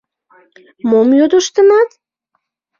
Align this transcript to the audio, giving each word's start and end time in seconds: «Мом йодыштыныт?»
«Мом 0.89 1.09
йодыштыныт?» 1.19 1.89